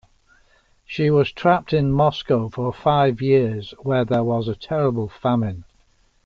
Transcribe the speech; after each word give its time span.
She 0.83 1.11
was 1.11 1.31
trapped 1.31 1.73
in 1.73 1.91
Moscow 1.91 2.49
for 2.49 2.73
five 2.73 3.21
years, 3.21 3.75
where 3.83 4.03
there 4.03 4.23
was 4.23 4.47
a 4.47 4.55
terrible 4.55 5.07
famine. 5.07 5.63